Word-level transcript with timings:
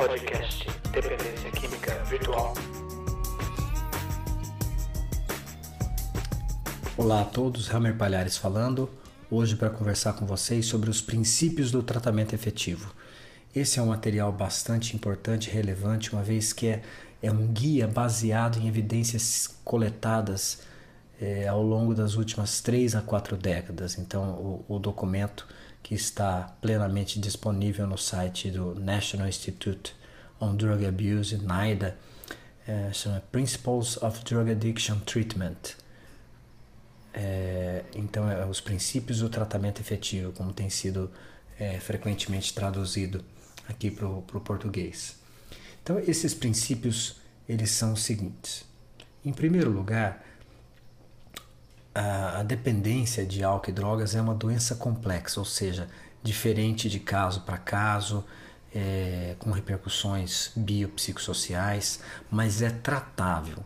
Podcast 0.00 0.66
Dependência 0.92 1.50
Química 1.50 1.92
Virtual. 2.04 2.54
Olá 6.96 7.20
a 7.20 7.24
todos, 7.26 7.70
Hammer 7.70 7.94
Palhares 7.94 8.38
falando, 8.38 8.88
hoje 9.30 9.56
para 9.56 9.68
conversar 9.68 10.14
com 10.14 10.24
vocês 10.24 10.64
sobre 10.64 10.88
os 10.88 11.02
princípios 11.02 11.70
do 11.70 11.82
tratamento 11.82 12.34
efetivo. 12.34 12.94
Esse 13.54 13.78
é 13.78 13.82
um 13.82 13.88
material 13.88 14.32
bastante 14.32 14.96
importante 14.96 15.50
e 15.50 15.52
relevante, 15.52 16.14
uma 16.14 16.22
vez 16.22 16.54
que 16.54 16.68
é, 16.68 16.82
é 17.22 17.30
um 17.30 17.48
guia 17.48 17.86
baseado 17.86 18.58
em 18.58 18.68
evidências 18.68 19.54
coletadas 19.62 20.62
é, 21.20 21.46
ao 21.46 21.62
longo 21.62 21.94
das 21.94 22.14
últimas 22.14 22.62
três 22.62 22.94
a 22.94 23.02
quatro 23.02 23.36
décadas. 23.36 23.98
Então, 23.98 24.30
o, 24.66 24.76
o 24.76 24.78
documento 24.78 25.46
que 25.82 25.94
está 25.94 26.56
plenamente 26.60 27.18
disponível 27.18 27.86
no 27.86 27.98
site 27.98 28.50
do 28.50 28.74
National 28.74 29.28
Institute 29.28 29.94
on 30.40 30.54
Drug 30.56 30.84
Abuse, 30.86 31.36
NIDA, 31.36 31.96
é, 32.66 32.92
chama 32.92 33.22
Principles 33.32 33.96
of 34.02 34.22
Drug 34.24 34.50
Addiction 34.50 34.98
Treatment. 35.00 35.76
É, 37.12 37.84
então, 37.94 38.30
é, 38.30 38.46
os 38.46 38.60
princípios 38.60 39.18
do 39.18 39.28
tratamento 39.28 39.80
efetivo, 39.80 40.32
como 40.32 40.52
tem 40.52 40.70
sido 40.70 41.10
é, 41.58 41.78
frequentemente 41.80 42.54
traduzido 42.54 43.24
aqui 43.68 43.90
para 43.90 44.06
o 44.06 44.22
português. 44.22 45.16
Então, 45.82 45.98
esses 45.98 46.34
princípios 46.34 47.16
eles 47.48 47.70
são 47.70 47.94
os 47.94 48.02
seguintes. 48.02 48.64
Em 49.24 49.32
primeiro 49.32 49.70
lugar, 49.70 50.24
a, 52.00 52.42
dependência 52.42 53.24
de 53.26 53.42
álcool 53.42 53.70
e 53.70 53.72
drogas 53.72 54.14
é 54.14 54.20
uma 54.20 54.34
doença 54.34 54.74
complexa, 54.74 55.40
ou 55.40 55.46
seja, 55.46 55.88
diferente 56.22 56.88
de 56.88 56.98
caso 56.98 57.42
para 57.42 57.58
caso, 57.58 58.24
é, 58.74 59.34
com 59.38 59.50
repercussões 59.50 60.52
biopsicossociais, 60.56 62.00
mas 62.30 62.62
é 62.62 62.70
tratável. 62.70 63.58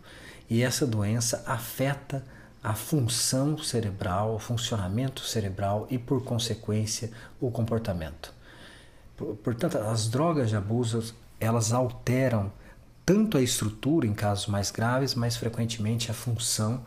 E 0.49 0.63
essa 0.63 0.87
doença 0.87 1.43
afeta 1.47 2.25
a 2.63 2.75
função 2.75 3.59
cerebral, 3.59 4.35
o 4.35 4.39
funcionamento 4.39 5.21
cerebral 5.21 5.87
e, 5.91 5.99
por 5.99 6.25
consequência, 6.25 7.11
o 7.41 7.51
comportamento. 7.51 8.33
Portanto, 9.43 9.79
as 9.79 10.09
drogas 10.09 10.49
de 10.49 10.57
abuso 10.57 11.15
elas 11.39 11.73
alteram 11.73 12.51
tanto 13.05 13.37
a 13.37 13.43
estrutura 13.43 14.07
em 14.07 14.15
casos 14.15 14.47
mais 14.47 14.71
graves, 14.71 15.15
mas 15.15 15.37
frequentemente 15.37 16.11
a 16.11 16.15
função 16.15 16.85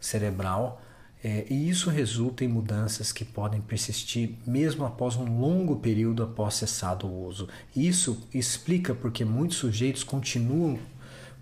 cerebral, 0.00 0.82
é, 1.22 1.46
e 1.50 1.68
isso 1.68 1.90
resulta 1.90 2.44
em 2.44 2.48
mudanças 2.48 3.12
que 3.12 3.26
podem 3.26 3.60
persistir 3.60 4.36
mesmo 4.46 4.86
após 4.86 5.16
um 5.16 5.38
longo 5.38 5.76
período 5.76 6.22
após 6.22 6.54
cessado 6.54 7.06
o 7.06 7.26
uso. 7.26 7.46
Isso 7.76 8.26
explica 8.32 8.94
porque 8.94 9.24
muitos 9.24 9.58
sujeitos 9.58 10.02
continuam 10.02 10.78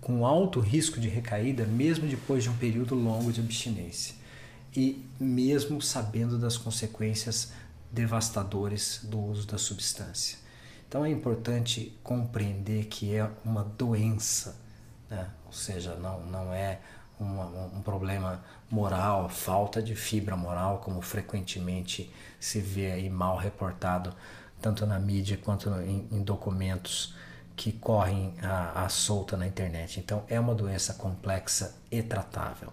com 0.01 0.25
alto 0.25 0.59
risco 0.59 0.99
de 0.99 1.07
recaída 1.07 1.65
mesmo 1.65 2.07
depois 2.07 2.43
de 2.43 2.49
um 2.49 2.57
período 2.57 2.93
longo 2.93 3.31
de 3.31 3.39
abstinência 3.39 4.15
e 4.75 5.05
mesmo 5.19 5.81
sabendo 5.81 6.37
das 6.37 6.57
consequências 6.57 7.53
devastadoras 7.91 8.99
do 9.03 9.19
uso 9.19 9.47
da 9.47 9.57
substância. 9.57 10.37
Então 10.87 11.05
é 11.05 11.09
importante 11.09 11.97
compreender 12.03 12.85
que 12.85 13.15
é 13.15 13.29
uma 13.45 13.63
doença, 13.63 14.59
né? 15.09 15.29
ou 15.45 15.53
seja, 15.53 15.95
não, 15.95 16.25
não 16.25 16.53
é 16.53 16.79
um 17.19 17.81
problema 17.81 18.43
moral, 18.71 19.29
falta 19.29 19.81
de 19.81 19.95
fibra 19.95 20.35
moral, 20.35 20.79
como 20.79 21.01
frequentemente 21.01 22.11
se 22.39 22.59
vê 22.59 22.91
aí 22.91 23.09
mal 23.09 23.37
reportado, 23.37 24.13
tanto 24.61 24.85
na 24.85 24.99
mídia 24.99 25.37
quanto 25.37 25.69
em, 25.81 26.07
em 26.11 26.23
documentos 26.23 27.13
que 27.55 27.73
correm 27.73 28.33
à, 28.41 28.87
solta 28.87 29.35
na 29.35 29.45
internet. 29.45 29.99
Então, 29.99 30.23
é 30.29 30.39
uma 30.39 30.55
doença 30.55 30.93
complexa 30.93 31.75
e 31.91 32.01
tratável. 32.01 32.71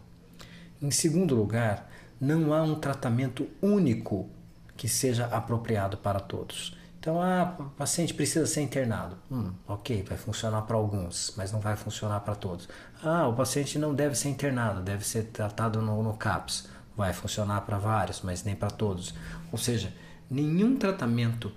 Em 0.81 0.93
segundo 0.93 1.35
lugar, 1.35 1.91
não 2.21 2.55
há 2.55 2.63
um 2.63 2.77
tratamento 2.77 3.49
único 3.61 4.29
que 4.77 4.89
seja 4.89 5.27
apropriado 5.27 5.97
para 5.97 6.21
todos. 6.21 6.77
Então, 7.07 7.23
ah, 7.23 7.55
o 7.61 7.65
paciente 7.67 8.13
precisa 8.13 8.49
ser 8.49 8.63
internado. 8.63 9.17
Hum, 9.31 9.53
ok, 9.69 10.03
vai 10.03 10.19
funcionar 10.19 10.63
para 10.63 10.75
alguns, 10.75 11.33
mas 11.37 11.53
não 11.53 11.61
vai 11.61 11.77
funcionar 11.77 12.19
para 12.19 12.35
todos. 12.35 12.69
Ah, 13.01 13.29
o 13.29 13.33
paciente 13.33 13.79
não 13.79 13.95
deve 13.95 14.17
ser 14.17 14.29
internado, 14.29 14.83
deve 14.83 15.07
ser 15.07 15.27
tratado 15.27 15.81
no, 15.81 16.03
no 16.03 16.15
CAPS. 16.15 16.69
Vai 16.97 17.13
funcionar 17.13 17.61
para 17.61 17.79
vários, 17.79 18.23
mas 18.23 18.43
nem 18.43 18.57
para 18.57 18.73
todos. 18.73 19.15
Ou 19.53 19.57
seja, 19.57 19.95
nenhum 20.29 20.77
tratamento 20.77 21.53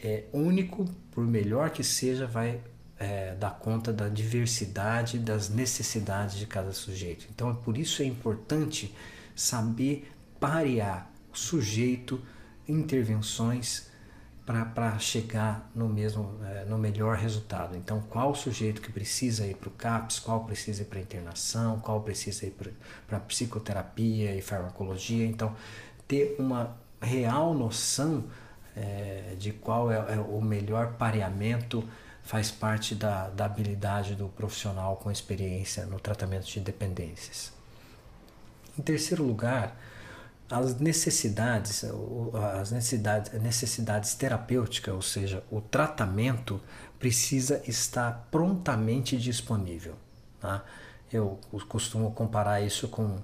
é 0.00 0.24
único, 0.32 0.84
por 1.12 1.24
melhor 1.24 1.70
que 1.70 1.84
seja, 1.84 2.26
vai 2.26 2.60
é, 2.98 3.36
dar 3.36 3.52
conta 3.52 3.92
da 3.92 4.08
diversidade 4.08 5.16
das 5.16 5.48
necessidades 5.48 6.36
de 6.36 6.44
cada 6.44 6.72
sujeito. 6.72 7.28
Então, 7.32 7.48
é 7.48 7.54
por 7.54 7.78
isso 7.78 8.02
é 8.02 8.04
importante 8.04 8.92
saber 9.36 10.10
parear 10.40 11.08
sujeito, 11.32 12.20
intervenções 12.66 13.91
para 14.44 14.98
chegar 14.98 15.70
no 15.72 15.88
mesmo 15.88 16.38
é, 16.44 16.64
no 16.64 16.76
melhor 16.76 17.16
resultado. 17.16 17.76
Então, 17.76 18.00
qual 18.10 18.34
sujeito 18.34 18.80
que 18.80 18.90
precisa 18.90 19.46
ir 19.46 19.54
para 19.54 19.68
o 19.68 19.72
CAPS, 19.72 20.18
qual 20.18 20.44
precisa 20.44 20.82
ir 20.82 20.86
para 20.86 20.98
internação, 21.00 21.78
qual 21.78 22.00
precisa 22.00 22.46
ir 22.46 22.56
para 23.06 23.20
psicoterapia 23.20 24.34
e 24.34 24.42
farmacologia. 24.42 25.24
Então, 25.24 25.54
ter 26.08 26.34
uma 26.38 26.76
real 27.00 27.54
noção 27.54 28.24
é, 28.76 29.34
de 29.38 29.52
qual 29.52 29.92
é, 29.92 29.96
é, 30.14 30.18
o 30.18 30.40
melhor 30.40 30.94
pareamento 30.94 31.84
faz 32.22 32.50
parte 32.50 32.94
da, 32.94 33.28
da 33.28 33.44
habilidade 33.44 34.14
do 34.14 34.28
profissional 34.28 34.96
com 34.96 35.10
experiência 35.10 35.86
no 35.86 36.00
tratamento 36.00 36.46
de 36.46 36.60
dependências. 36.60 37.52
Em 38.78 38.82
terceiro 38.82 39.22
lugar, 39.22 39.76
as 40.52 40.78
necessidades, 40.78 41.82
as 42.60 42.70
necessidades, 42.70 43.32
necessidades 43.40 44.14
terapêuticas, 44.14 44.94
ou 44.94 45.00
seja, 45.00 45.42
o 45.50 45.62
tratamento 45.62 46.60
precisa 46.98 47.62
estar 47.66 48.28
prontamente 48.30 49.16
disponível. 49.16 49.94
Tá? 50.38 50.62
Eu 51.10 51.40
costumo 51.68 52.12
comparar 52.12 52.60
isso 52.60 52.86
com, 52.88 53.18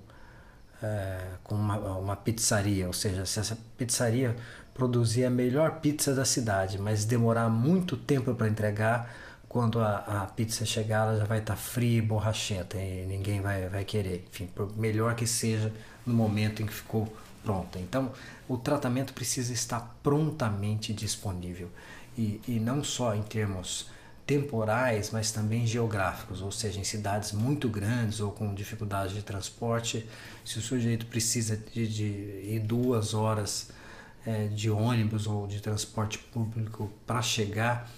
é, 0.82 1.20
com 1.44 1.54
uma, 1.54 1.76
uma, 1.98 2.16
pizzaria, 2.16 2.86
ou 2.86 2.94
seja, 2.94 3.26
se 3.26 3.38
essa 3.38 3.58
pizzaria 3.76 4.34
produzir 4.72 5.26
a 5.26 5.30
melhor 5.30 5.80
pizza 5.80 6.14
da 6.14 6.24
cidade, 6.24 6.78
mas 6.78 7.04
demorar 7.04 7.50
muito 7.50 7.94
tempo 7.94 8.34
para 8.34 8.48
entregar, 8.48 9.14
quando 9.48 9.80
a, 9.80 9.96
a, 10.22 10.26
pizza 10.26 10.66
chegar 10.66 11.06
ela 11.06 11.18
já 11.18 11.24
vai 11.24 11.38
estar 11.38 11.54
tá 11.54 11.60
fria 11.60 11.98
e 11.98 12.02
borrachenta 12.02 12.76
e 12.76 13.06
ninguém 13.06 13.40
vai, 13.40 13.68
vai 13.68 13.84
querer. 13.84 14.26
Enfim, 14.30 14.46
por 14.46 14.76
melhor 14.76 15.14
que 15.14 15.26
seja 15.26 15.72
no 16.06 16.14
momento 16.14 16.62
em 16.62 16.66
que 16.66 16.72
ficou 16.72 17.12
pronta. 17.42 17.78
Então, 17.78 18.12
o 18.46 18.58
tratamento 18.58 19.12
precisa 19.14 19.52
estar 19.52 19.96
prontamente 20.02 20.92
disponível 20.92 21.70
e, 22.16 22.40
e 22.46 22.60
não 22.60 22.84
só 22.84 23.14
em 23.14 23.22
termos 23.22 23.88
temporais, 24.26 25.10
mas 25.10 25.32
também 25.32 25.66
geográficos, 25.66 26.42
ou 26.42 26.52
seja, 26.52 26.78
em 26.78 26.84
cidades 26.84 27.32
muito 27.32 27.66
grandes 27.66 28.20
ou 28.20 28.30
com 28.30 28.52
dificuldade 28.52 29.14
de 29.14 29.22
transporte, 29.22 30.06
se 30.44 30.58
o 30.58 30.60
sujeito 30.60 31.06
precisa 31.06 31.56
de, 31.56 31.88
de 31.88 32.04
ir 32.04 32.60
duas 32.60 33.14
horas 33.14 33.70
é, 34.26 34.48
de 34.48 34.68
ônibus 34.68 35.26
ou 35.26 35.46
de 35.46 35.62
transporte 35.62 36.18
público 36.18 36.90
para 37.06 37.22
chegar, 37.22 37.90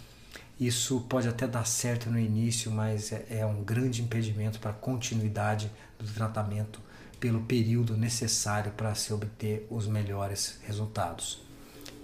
isso 0.61 1.01
pode 1.09 1.27
até 1.27 1.47
dar 1.47 1.67
certo 1.67 2.11
no 2.11 2.19
início, 2.19 2.71
mas 2.71 3.13
é, 3.13 3.25
é 3.31 3.47
um 3.47 3.65
grande 3.65 4.03
impedimento 4.03 4.61
para 4.61 4.73
a 4.73 4.75
continuidade 4.75 5.73
do 5.99 6.07
tratamento 6.13 6.79
pelo 7.19 7.41
período 7.45 7.97
necessário 7.97 8.71
para 8.73 8.95
se 8.95 9.11
obter 9.11 9.67
os 9.71 9.87
melhores 9.87 10.59
resultados. 10.67 11.43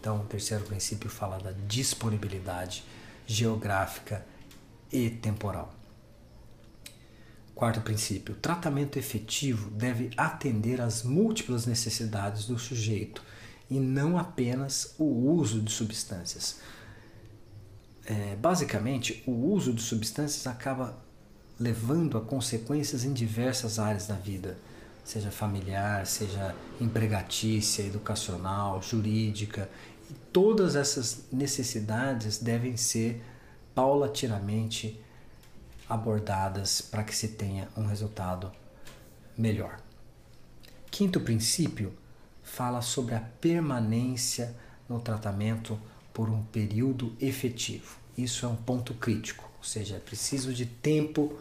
Então, 0.01 0.23
o 0.23 0.25
terceiro 0.25 0.65
princípio 0.65 1.11
fala 1.11 1.39
da 1.39 1.53
disponibilidade 1.67 2.83
geográfica 3.27 4.25
e 4.91 5.11
temporal. 5.11 5.75
Quarto 7.55 7.83
princípio: 7.83 8.35
o 8.35 8.39
tratamento 8.39 8.99
efetivo 8.99 9.71
deve 9.71 10.11
atender 10.17 10.81
às 10.81 11.03
múltiplas 11.03 11.67
necessidades 11.67 12.47
do 12.47 12.59
sujeito 12.59 13.23
e 13.69 13.79
não 13.79 14.17
apenas 14.17 14.95
o 14.99 15.05
uso 15.05 15.61
de 15.61 15.71
substâncias 15.71 16.61
é, 18.07 18.37
basicamente, 18.37 19.23
o 19.27 19.33
uso 19.33 19.73
de 19.73 19.83
substâncias 19.83 20.47
acaba 20.47 20.97
levando 21.59 22.17
a 22.17 22.21
consequências 22.21 23.05
em 23.05 23.13
diversas 23.13 23.79
áreas 23.79 24.07
da 24.07 24.15
vida, 24.15 24.57
seja 25.05 25.31
familiar, 25.31 26.07
seja 26.07 26.55
empregatícia, 26.81 27.83
educacional, 27.83 28.81
jurídica. 28.81 29.69
E 30.09 30.15
todas 30.33 30.77
essas 30.77 31.25
necessidades 31.33 32.39
devem 32.39 32.77
ser 32.77 33.23
paulatinamente 33.75 35.01
abordadas 35.89 36.81
para 36.81 37.03
que 37.03 37.15
se 37.15 37.29
tenha 37.29 37.69
um 37.77 37.87
resultado 37.87 38.53
melhor. 39.37 39.79
Quinto 40.91 41.21
princípio 41.21 41.93
fala 42.43 42.81
sobre 42.83 43.15
a 43.15 43.21
permanência 43.21 44.55
no 44.89 45.01
tratamento 45.01 45.79
por 46.17 46.31
um 46.31 46.43
período 46.45 47.15
efetivo. 47.21 47.99
isso 48.17 48.47
é 48.47 48.49
um 48.49 48.57
ponto 48.57 48.95
crítico, 48.95 49.45
ou 49.59 49.63
seja, 49.63 49.97
é 49.97 49.99
preciso 49.99 50.55
de 50.55 50.65
tempo 50.65 51.39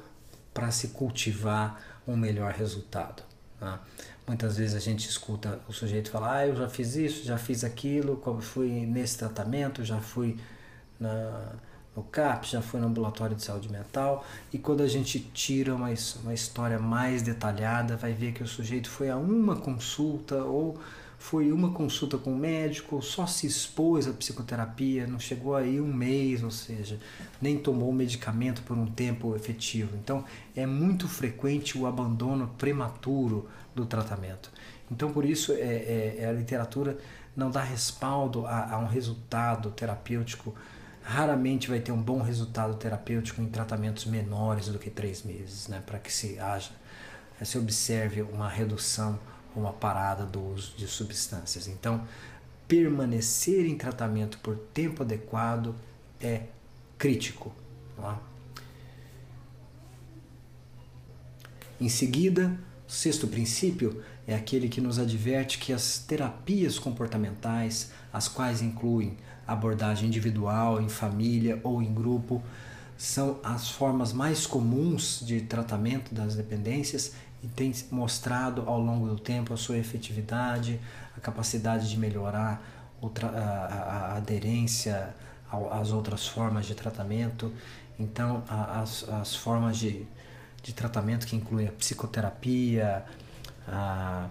para 0.54 0.70
se 0.70 0.90
cultivar 0.90 1.82
um 2.06 2.18
melhor 2.18 2.52
resultado. 2.52 3.24
Tá? 3.58 3.82
Muitas 4.28 4.58
vezes 4.58 4.76
a 4.76 4.80
gente 4.80 5.08
escuta 5.08 5.62
o 5.70 5.72
sujeito 5.72 6.12
falar: 6.12 6.40
Ah, 6.40 6.48
eu 6.48 6.58
já 6.58 6.68
fiz 6.68 6.94
isso, 6.98 7.24
já 7.24 7.38
fiz 7.38 7.64
aquilo, 7.64 8.22
fui 8.42 8.86
nesse 8.86 9.18
tratamento, 9.18 9.82
já 9.82 10.02
fui 10.02 10.38
na, 11.00 11.54
no 11.96 12.04
CAP, 12.04 12.44
já 12.46 12.62
fui 12.62 12.82
no 12.82 12.88
ambulatório 12.88 13.34
de 13.34 13.46
saúde 13.46 13.72
mental. 13.72 14.26
E 14.52 14.58
quando 14.58 14.84
a 14.84 14.88
gente 14.90 15.22
tira 15.34 15.74
uma, 15.74 15.88
uma 16.22 16.34
história 16.34 16.80
mais 16.80 17.22
detalhada, 17.22 17.96
vai 17.96 18.12
ver 18.12 18.34
que 18.34 18.44
o 18.44 18.48
sujeito 18.48 18.90
foi 18.90 19.10
a 19.10 19.16
uma 19.16 19.56
consulta 19.56 20.44
ou 20.44 20.78
foi 21.18 21.52
uma 21.52 21.72
consulta 21.72 22.18
com 22.18 22.34
o 22.34 22.38
médico, 22.38 23.02
só 23.02 23.26
se 23.26 23.48
expôs 23.48 24.08
à 24.08 24.14
psicoterapia, 24.14 25.08
não 25.08 25.20
chegou 25.20 25.56
aí 25.56 25.80
um 25.80 25.94
mês, 25.94 26.44
ou 26.44 26.52
seja, 26.52 27.00
nem 27.42 27.58
tomou 27.58 27.90
o 27.90 27.94
medicamento 27.94 28.62
por 28.64 28.78
um 28.78 28.86
tempo 28.86 29.36
efetivo. 29.36 29.96
Então, 29.96 30.24
é 30.56 30.66
muito 30.66 31.08
frequente 31.08 31.78
o 31.78 31.86
abandono 31.86 32.48
prematuro 32.58 33.48
do 33.74 33.86
tratamento. 33.86 34.52
Então, 34.92 35.12
por 35.12 35.26
isso, 35.26 35.52
é, 35.54 35.56
é, 35.56 36.16
é 36.20 36.26
a 36.28 36.32
literatura 36.32 36.98
não 37.36 37.52
dá 37.52 37.62
respaldo 37.62 38.46
a, 38.46 38.74
a 38.74 38.78
um 38.78 38.88
resultado 38.88 39.72
terapêutico 39.72 40.56
raramente 41.06 41.70
vai 41.70 41.80
ter 41.80 41.92
um 41.92 42.02
bom 42.02 42.20
resultado 42.20 42.74
terapêutico 42.76 43.40
em 43.40 43.46
tratamentos 43.46 44.06
menores 44.06 44.68
do 44.68 44.80
que 44.80 44.90
três 44.90 45.22
meses, 45.22 45.68
né? 45.68 45.82
para 45.86 46.00
que 46.00 46.12
se 46.12 46.40
haja, 46.40 46.72
se 47.44 47.60
observe 47.60 48.24
uma 48.24 48.50
redução 48.50 49.20
uma 49.56 49.74
parada 49.74 50.26
do 50.26 50.42
uso 50.54 50.74
de 50.78 50.88
substâncias. 50.88 51.68
Então, 51.68 52.06
permanecer 52.68 53.66
em 53.66 53.78
tratamento 53.78 54.38
por 54.40 54.56
tempo 54.74 55.04
adequado 55.04 55.76
é 56.20 56.44
crítico. 56.98 57.54
É? 58.00 58.16
Em 61.80 61.90
seguida, 61.90 62.58
o 62.88 62.92
sexto 62.92 63.28
princípio 63.28 64.02
é 64.28 64.36
aquele 64.36 64.70
que 64.70 64.82
nos 64.82 64.98
adverte 64.98 65.58
que 65.60 65.74
as 65.74 66.00
terapias 66.00 66.80
comportamentais, 66.80 67.92
as 68.12 68.28
quais 68.28 68.62
incluem 68.62 69.18
abordagem 69.46 70.08
individual, 70.08 70.82
em 70.82 70.90
família 70.90 71.60
ou 71.64 71.82
em 71.82 71.94
grupo, 71.94 72.42
são 72.98 73.40
as 73.44 73.70
formas 73.70 74.14
mais 74.14 74.48
comuns 74.48 75.22
de 75.24 75.42
tratamento 75.42 76.16
das 76.16 76.36
dependências 76.36 77.14
e 77.46 77.48
tem 77.50 77.72
mostrado 77.92 78.64
ao 78.66 78.80
longo 78.80 79.08
do 79.08 79.20
tempo 79.20 79.54
a 79.54 79.58
sua 79.58 79.78
efetividade, 79.78 80.80
a 81.16 81.20
capacidade 81.20 81.88
de 81.88 81.98
melhorar 81.98 82.60
a, 83.02 83.28
a, 83.28 84.14
a 84.14 84.18
aderência 84.18 85.16
às 85.72 85.92
outras 85.92 86.28
formas 86.28 86.66
de 86.66 86.74
tratamento. 86.74 87.54
Então, 88.00 88.44
as, 88.50 89.08
as 89.08 89.36
formas 89.36 89.78
de, 89.78 90.08
de 90.64 90.74
tratamento 90.74 91.28
que 91.28 91.36
incluem 91.36 91.68
a 91.68 91.72
psicoterapia, 91.72 93.06
a, 93.68 94.28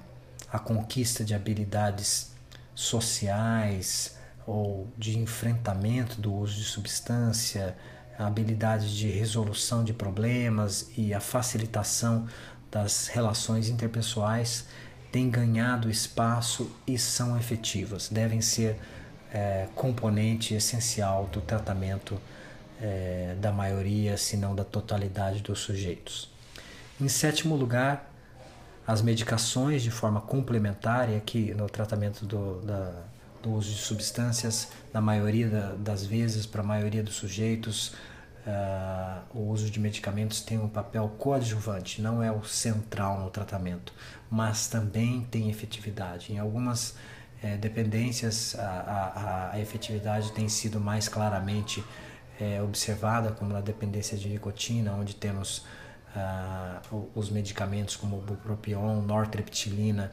a 0.52 0.58
conquista 0.58 1.24
de 1.24 1.34
habilidades 1.34 2.32
sociais 2.74 4.18
ou 4.44 4.88
de 4.98 5.16
enfrentamento 5.16 6.20
do 6.20 6.34
uso 6.34 6.56
de 6.56 6.64
substância, 6.64 7.76
a 8.18 8.26
habilidade 8.26 8.96
de 8.96 9.08
resolução 9.08 9.84
de 9.84 9.92
problemas 9.92 10.90
e 10.96 11.14
a 11.14 11.20
facilitação 11.20 12.26
das 12.74 13.06
relações 13.06 13.68
interpessoais 13.68 14.66
têm 15.12 15.30
ganhado 15.30 15.88
espaço 15.88 16.68
e 16.84 16.98
são 16.98 17.38
efetivas, 17.38 18.08
devem 18.08 18.40
ser 18.40 18.76
é, 19.32 19.68
componente 19.76 20.54
essencial 20.54 21.28
do 21.32 21.40
tratamento 21.40 22.20
é, 22.82 23.36
da 23.40 23.52
maioria, 23.52 24.16
se 24.16 24.36
não 24.36 24.56
da 24.56 24.64
totalidade 24.64 25.40
dos 25.40 25.60
sujeitos. 25.60 26.28
Em 27.00 27.06
sétimo 27.06 27.54
lugar, 27.54 28.10
as 28.84 29.00
medicações 29.02 29.80
de 29.80 29.92
forma 29.92 30.20
complementar, 30.20 31.08
e 31.08 31.14
aqui 31.14 31.54
no 31.54 31.68
tratamento 31.68 32.26
do, 32.26 32.60
da, 32.62 32.92
do 33.40 33.52
uso 33.52 33.70
de 33.70 33.78
substâncias, 33.78 34.68
na 34.92 35.00
maioria 35.00 35.48
da, 35.48 35.74
das 35.74 36.04
vezes, 36.04 36.44
para 36.44 36.60
a 36.60 36.64
maioria 36.64 37.04
dos 37.04 37.14
sujeitos, 37.14 37.94
Uh, 38.46 39.38
o 39.38 39.50
uso 39.50 39.70
de 39.70 39.80
medicamentos 39.80 40.42
tem 40.42 40.58
um 40.58 40.68
papel 40.68 41.08
coadjuvante, 41.18 42.02
não 42.02 42.22
é 42.22 42.30
o 42.30 42.44
central 42.44 43.18
no 43.20 43.30
tratamento, 43.30 43.92
mas 44.30 44.68
também 44.68 45.22
tem 45.30 45.48
efetividade. 45.48 46.30
Em 46.30 46.38
algumas 46.38 46.94
eh, 47.44 47.58
dependências, 47.58 48.54
a, 48.58 48.62
a, 48.62 49.50
a, 49.52 49.60
efetividade 49.60 50.32
tem 50.32 50.48
sido 50.48 50.80
mais 50.80 51.08
claramente 51.08 51.84
eh, 52.40 52.62
observada, 52.62 53.32
como 53.32 53.52
na 53.52 53.60
dependência 53.60 54.16
de 54.16 54.28
nicotina, 54.28 54.92
onde 54.92 55.14
temos 55.14 55.58
uh, 56.16 57.10
os 57.14 57.28
medicamentos 57.28 57.96
como 57.96 58.16
bupropion, 58.22 59.02
nortreptilina 59.02 60.10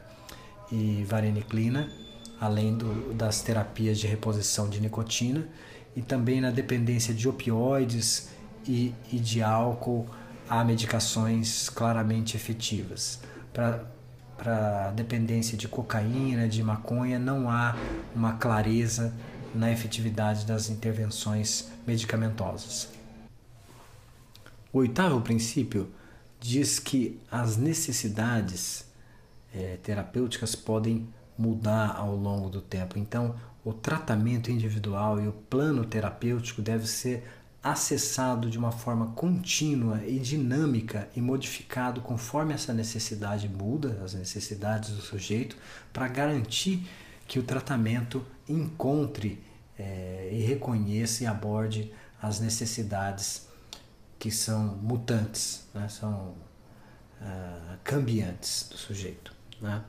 e 0.70 1.04
vareniclina, 1.04 1.90
além 2.38 2.76
do, 2.76 3.14
das 3.14 3.40
terapias 3.40 3.98
de 3.98 4.06
reposição 4.06 4.68
de 4.68 4.78
nicotina 4.78 5.48
e 5.94 6.02
também 6.02 6.40
na 6.40 6.50
dependência 6.50 7.12
de 7.12 7.28
opioides 7.28 8.30
e, 8.66 8.94
e 9.12 9.18
de 9.18 9.42
álcool 9.42 10.06
há 10.48 10.64
medicações 10.64 11.68
claramente 11.68 12.36
efetivas. 12.36 13.20
Para 13.52 14.90
dependência 14.92 15.56
de 15.56 15.68
cocaína, 15.68 16.48
de 16.48 16.62
maconha, 16.62 17.18
não 17.18 17.50
há 17.50 17.76
uma 18.14 18.34
clareza 18.34 19.14
na 19.54 19.70
efetividade 19.70 20.46
das 20.46 20.70
intervenções 20.70 21.70
medicamentosas. 21.86 22.88
O 24.72 24.78
oitavo 24.78 25.20
princípio 25.20 25.90
diz 26.40 26.78
que 26.78 27.20
as 27.30 27.56
necessidades 27.56 28.86
é, 29.54 29.76
terapêuticas 29.82 30.54
podem 30.54 31.06
mudar 31.36 31.94
ao 31.96 32.16
longo 32.16 32.48
do 32.48 32.60
tempo. 32.60 32.98
Então, 32.98 33.34
o 33.64 33.72
tratamento 33.72 34.50
individual 34.50 35.20
e 35.20 35.28
o 35.28 35.32
plano 35.32 35.84
terapêutico 35.84 36.60
deve 36.60 36.86
ser 36.86 37.24
acessado 37.62 38.50
de 38.50 38.58
uma 38.58 38.72
forma 38.72 39.12
contínua 39.12 40.04
e 40.04 40.18
dinâmica 40.18 41.08
e 41.14 41.20
modificado 41.20 42.00
conforme 42.00 42.52
essa 42.52 42.74
necessidade 42.74 43.48
muda, 43.48 44.00
as 44.04 44.14
necessidades 44.14 44.90
do 44.90 45.00
sujeito, 45.00 45.56
para 45.92 46.08
garantir 46.08 46.84
que 47.28 47.38
o 47.38 47.42
tratamento 47.42 48.26
encontre 48.48 49.40
é, 49.78 50.28
e 50.32 50.42
reconheça 50.42 51.22
e 51.22 51.26
aborde 51.26 51.92
as 52.20 52.40
necessidades 52.40 53.46
que 54.18 54.30
são 54.30 54.76
mutantes, 54.76 55.64
né? 55.74 55.88
são 55.88 56.34
uh, 57.20 57.78
cambiantes 57.82 58.68
do 58.70 58.76
sujeito. 58.76 59.32
Né? 59.60 59.82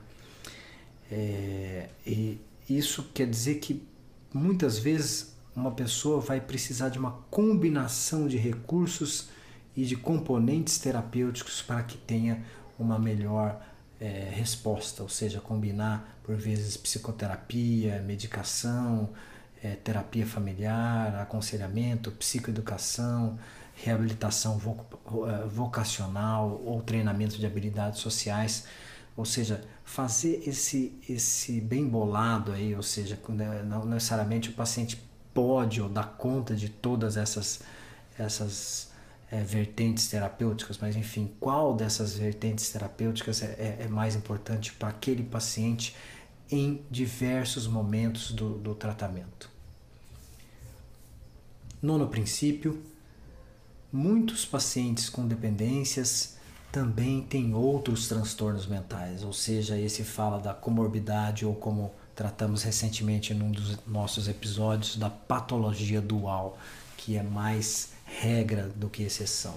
É, 1.10 1.88
e 2.06 2.40
isso 2.68 3.10
quer 3.14 3.26
dizer 3.26 3.56
que 3.56 3.86
muitas 4.32 4.78
vezes 4.78 5.34
uma 5.54 5.70
pessoa 5.70 6.20
vai 6.20 6.40
precisar 6.40 6.88
de 6.88 6.98
uma 6.98 7.12
combinação 7.30 8.26
de 8.26 8.36
recursos 8.36 9.28
e 9.76 9.84
de 9.84 9.96
componentes 9.96 10.78
terapêuticos 10.78 11.62
para 11.62 11.82
que 11.82 11.96
tenha 11.98 12.42
uma 12.78 12.98
melhor 12.98 13.60
é, 14.00 14.30
resposta, 14.32 15.02
ou 15.02 15.08
seja, 15.08 15.40
combinar 15.40 16.18
por 16.22 16.36
vezes 16.36 16.76
psicoterapia, 16.76 18.02
medicação, 18.02 19.10
é, 19.62 19.76
terapia 19.76 20.26
familiar, 20.26 21.14
aconselhamento, 21.16 22.10
psicoeducação, 22.12 23.38
reabilitação 23.74 24.60
é, 25.28 25.46
vocacional 25.46 26.60
ou 26.64 26.82
treinamento 26.82 27.38
de 27.38 27.46
habilidades 27.46 28.00
sociais 28.00 28.66
ou 29.16 29.24
seja, 29.24 29.64
fazer 29.84 30.42
esse, 30.46 30.98
esse 31.08 31.60
bem 31.60 31.86
bolado 31.86 32.52
aí, 32.52 32.74
ou 32.74 32.82
seja, 32.82 33.18
né, 33.28 33.62
não 33.62 33.84
necessariamente 33.84 34.50
o 34.50 34.52
paciente 34.52 35.00
pode 35.32 35.80
ou 35.80 35.88
dá 35.88 36.02
conta 36.02 36.54
de 36.54 36.68
todas 36.68 37.16
essas, 37.16 37.60
essas 38.18 38.90
é, 39.30 39.40
vertentes 39.42 40.08
terapêuticas, 40.08 40.78
mas 40.78 40.96
enfim, 40.96 41.32
qual 41.38 41.74
dessas 41.74 42.16
vertentes 42.16 42.70
terapêuticas 42.70 43.42
é, 43.42 43.46
é, 43.80 43.84
é 43.84 43.88
mais 43.88 44.16
importante 44.16 44.72
para 44.72 44.88
aquele 44.88 45.22
paciente 45.22 45.94
em 46.50 46.82
diversos 46.90 47.66
momentos 47.66 48.30
do, 48.32 48.58
do 48.58 48.74
tratamento. 48.74 49.50
Nono 51.82 52.08
princípio: 52.08 52.82
muitos 53.92 54.44
pacientes 54.44 55.08
com 55.08 55.26
dependências 55.26 56.33
também 56.74 57.22
tem 57.22 57.54
outros 57.54 58.08
transtornos 58.08 58.66
mentais, 58.66 59.22
ou 59.22 59.32
seja, 59.32 59.78
esse 59.78 60.02
fala 60.02 60.40
da 60.40 60.52
comorbidade 60.52 61.46
ou 61.46 61.54
como 61.54 61.94
tratamos 62.16 62.64
recentemente 62.64 63.32
num 63.32 63.52
dos 63.52 63.78
nossos 63.86 64.26
episódios 64.26 64.96
da 64.96 65.08
patologia 65.08 66.00
dual, 66.00 66.58
que 66.96 67.16
é 67.16 67.22
mais 67.22 67.90
regra 68.04 68.72
do 68.74 68.90
que 68.90 69.04
exceção. 69.04 69.54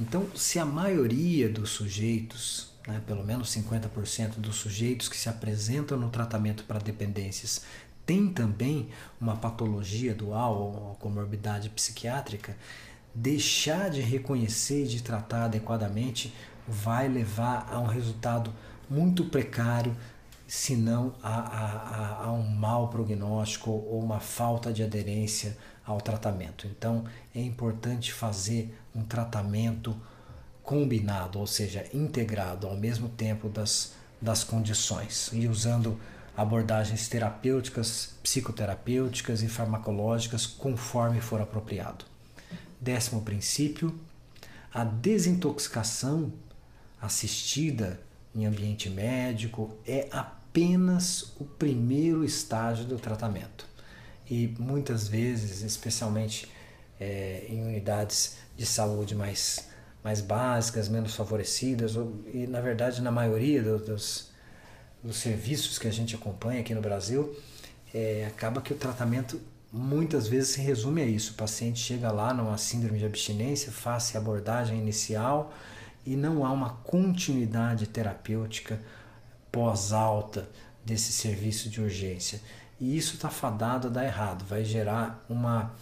Então, 0.00 0.26
se 0.34 0.58
a 0.58 0.64
maioria 0.64 1.50
dos 1.50 1.68
sujeitos, 1.68 2.70
né, 2.88 2.98
pelo 3.06 3.22
menos 3.22 3.54
50% 3.54 4.36
dos 4.38 4.56
sujeitos 4.56 5.06
que 5.06 5.18
se 5.18 5.28
apresentam 5.28 5.98
no 5.98 6.08
tratamento 6.08 6.64
para 6.64 6.78
dependências 6.78 7.60
tem 8.06 8.32
também 8.32 8.88
uma 9.20 9.36
patologia 9.36 10.14
dual 10.14 10.56
ou 10.56 10.94
comorbidade 10.94 11.68
psiquiátrica, 11.68 12.56
deixar 13.14 13.90
de 13.90 14.00
reconhecer 14.00 14.84
e 14.84 14.88
de 14.88 15.02
tratar 15.02 15.44
adequadamente 15.44 16.32
vai 16.66 17.08
levar 17.08 17.68
a 17.70 17.78
um 17.78 17.86
resultado 17.86 18.52
muito 18.88 19.24
precário, 19.24 19.94
se 20.46 20.76
não 20.76 21.14
a, 21.22 21.38
a, 21.38 22.24
a, 22.24 22.32
um 22.32 22.46
mau 22.46 22.88
prognóstico 22.88 23.70
ou 23.70 24.00
uma 24.00 24.20
falta 24.20 24.72
de 24.72 24.82
aderência 24.82 25.56
ao 25.84 26.00
tratamento. 26.00 26.66
Então 26.66 27.04
é 27.34 27.40
importante 27.40 28.12
fazer 28.12 28.76
um 28.94 29.02
tratamento 29.02 29.96
combinado, 30.62 31.38
ou 31.38 31.46
seja, 31.46 31.84
integrado 31.92 32.66
ao 32.66 32.76
mesmo 32.76 33.08
tempo 33.08 33.48
das, 33.48 33.94
das 34.20 34.44
condições 34.44 35.30
e 35.32 35.46
usando 35.46 35.98
abordagens 36.36 37.06
terapêuticas, 37.08 38.14
psicoterapêuticas 38.22 39.42
e 39.42 39.48
farmacológicas 39.48 40.46
conforme 40.46 41.20
for 41.20 41.40
apropriado. 41.40 42.04
Décimo 42.80 43.22
princípio, 43.22 43.98
a 44.72 44.82
desintoxicação 44.82 46.32
assistida 47.04 48.00
em 48.34 48.46
ambiente 48.46 48.90
médico 48.90 49.76
é 49.86 50.08
apenas 50.10 51.34
o 51.38 51.44
primeiro 51.44 52.24
estágio 52.24 52.84
do 52.84 52.98
tratamento. 52.98 53.66
E 54.28 54.54
muitas 54.58 55.06
vezes, 55.06 55.62
especialmente 55.62 56.48
é, 56.98 57.46
em 57.48 57.62
unidades 57.62 58.36
de 58.56 58.64
saúde 58.64 59.14
mais 59.14 59.72
mais 60.02 60.20
básicas, 60.20 60.86
menos 60.86 61.14
favorecidas, 61.14 61.96
ou, 61.96 62.14
e 62.30 62.46
na 62.46 62.60
verdade 62.60 63.00
na 63.00 63.10
maioria 63.10 63.62
do, 63.62 63.78
dos, 63.78 64.30
dos 65.02 65.16
serviços 65.16 65.78
que 65.78 65.88
a 65.88 65.90
gente 65.90 66.14
acompanha 66.14 66.60
aqui 66.60 66.74
no 66.74 66.82
Brasil, 66.82 67.34
é, 67.94 68.26
acaba 68.26 68.60
que 68.60 68.70
o 68.74 68.76
tratamento 68.76 69.40
muitas 69.72 70.28
vezes 70.28 70.50
se 70.50 70.60
resume 70.60 71.00
a 71.00 71.06
isso. 71.06 71.32
O 71.32 71.34
paciente 71.36 71.80
chega 71.80 72.12
lá 72.12 72.34
numa 72.34 72.58
síndrome 72.58 72.98
de 72.98 73.06
abstinência, 73.06 73.72
faz 73.72 74.14
a 74.14 74.18
abordagem 74.18 74.78
inicial 74.78 75.54
e 76.04 76.16
não 76.16 76.44
há 76.44 76.52
uma 76.52 76.70
continuidade 76.70 77.86
terapêutica 77.86 78.80
pós-alta 79.50 80.48
desse 80.84 81.12
serviço 81.12 81.68
de 81.68 81.80
urgência. 81.80 82.40
E 82.80 82.96
isso 82.96 83.14
está 83.14 83.30
fadado 83.30 83.88
a 83.88 83.90
dar 83.90 84.04
errado, 84.04 84.44
vai 84.44 84.64
gerar 84.64 85.24
uma 85.28 85.72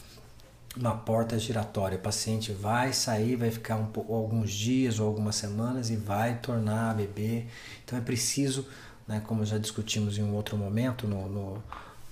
uma 0.76 0.94
porta 0.94 1.38
giratória. 1.38 1.98
O 1.98 2.00
paciente 2.00 2.52
vai 2.52 2.92
sair, 2.92 3.36
vai 3.36 3.50
ficar 3.50 3.76
um, 3.76 3.90
alguns 3.94 4.50
dias 4.52 4.98
ou 4.98 5.06
algumas 5.06 5.36
semanas 5.36 5.90
e 5.90 5.96
vai 5.96 6.38
tornar 6.38 6.90
a 6.90 6.94
beber. 6.94 7.46
Então 7.84 7.98
é 7.98 8.02
preciso, 8.02 8.66
né, 9.06 9.22
como 9.26 9.44
já 9.44 9.58
discutimos 9.58 10.16
em 10.16 10.22
um 10.22 10.34
outro 10.34 10.56
momento, 10.56 11.06
no, 11.06 11.28
no, 11.28 11.62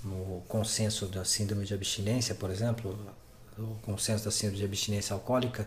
no 0.05 0.43
consenso 0.47 1.07
da 1.07 1.25
síndrome 1.25 1.65
de 1.65 1.75
abstinência, 1.75 2.35
por 2.35 2.51
exemplo, 2.51 2.99
o 3.59 3.77
consenso 3.83 4.25
da 4.25 4.31
síndrome 4.31 4.59
de 4.59 4.65
abstinência 4.65 5.15
alcoólica, 5.15 5.67